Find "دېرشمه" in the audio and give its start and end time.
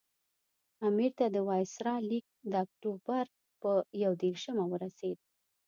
4.23-4.65